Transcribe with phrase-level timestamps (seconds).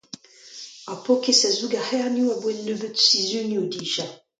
[0.89, 4.05] Ar paour kaezh a zoug ar c'hernioù abaoe un nebeut sizhunioù dija.